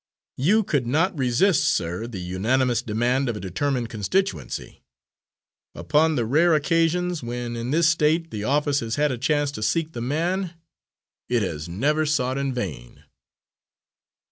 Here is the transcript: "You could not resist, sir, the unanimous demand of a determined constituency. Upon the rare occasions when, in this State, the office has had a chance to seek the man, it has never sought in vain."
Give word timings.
"You 0.37 0.63
could 0.63 0.87
not 0.87 1.15
resist, 1.15 1.63
sir, 1.63 2.07
the 2.07 2.19
unanimous 2.19 2.81
demand 2.81 3.29
of 3.29 3.37
a 3.37 3.39
determined 3.39 3.89
constituency. 3.89 4.81
Upon 5.75 6.15
the 6.15 6.25
rare 6.25 6.55
occasions 6.55 7.21
when, 7.21 7.55
in 7.55 7.69
this 7.69 7.89
State, 7.89 8.31
the 8.31 8.43
office 8.43 8.79
has 8.79 8.95
had 8.95 9.11
a 9.11 9.17
chance 9.19 9.51
to 9.51 9.61
seek 9.61 9.91
the 9.93 10.01
man, 10.01 10.55
it 11.29 11.43
has 11.43 11.69
never 11.69 12.07
sought 12.07 12.39
in 12.39 12.51
vain." 12.51 13.03